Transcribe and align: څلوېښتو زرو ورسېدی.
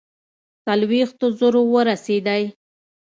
څلوېښتو 0.65 1.25
زرو 1.39 1.61
ورسېدی. 1.73 2.43